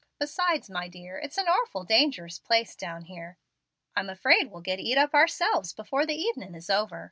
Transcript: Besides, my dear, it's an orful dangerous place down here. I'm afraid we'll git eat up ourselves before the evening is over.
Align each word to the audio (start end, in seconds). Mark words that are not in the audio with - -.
Besides, 0.17 0.67
my 0.67 0.87
dear, 0.87 1.19
it's 1.19 1.37
an 1.37 1.47
orful 1.47 1.83
dangerous 1.83 2.39
place 2.39 2.75
down 2.75 3.03
here. 3.03 3.37
I'm 3.95 4.09
afraid 4.09 4.49
we'll 4.49 4.61
git 4.61 4.79
eat 4.79 4.97
up 4.97 5.13
ourselves 5.13 5.73
before 5.73 6.07
the 6.07 6.15
evening 6.19 6.55
is 6.55 6.71
over. 6.71 6.99